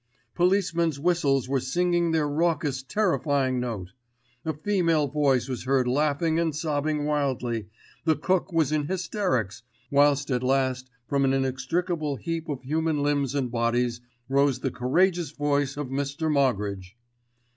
Policemen's 0.33 0.99
whistles 0.99 1.47
were 1.47 1.59
singing 1.59 2.09
their 2.09 2.27
raucous, 2.27 2.81
terrifying 2.81 3.59
note. 3.59 3.91
A 4.43 4.51
female 4.51 5.05
voice 5.07 5.47
was 5.47 5.65
heard 5.65 5.87
laughing 5.87 6.39
and 6.39 6.55
sobbing 6.55 7.05
wildly—the 7.05 8.15
cook 8.15 8.51
was 8.51 8.71
in 8.71 8.87
hysterics, 8.87 9.61
whilst 9.91 10.31
at 10.31 10.41
last 10.41 10.89
from 11.07 11.23
an 11.23 11.33
inextricable 11.33 12.15
heap 12.15 12.49
of 12.49 12.63
human 12.63 13.03
limbs 13.03 13.35
and 13.35 13.51
bodies 13.51 14.01
rose 14.27 14.61
the 14.61 14.71
courageous 14.71 15.29
voice 15.33 15.77
of 15.77 15.89
Mr. 15.89 16.31
Moggridge. 16.31 16.97